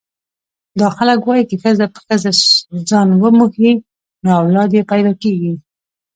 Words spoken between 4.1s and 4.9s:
نو اولاد یې